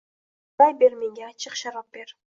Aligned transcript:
May 0.61 0.73
ber 0.79 0.97
menga, 1.03 1.29
achchiq 1.29 1.61
sharob 1.63 1.91
ber. 1.99 2.17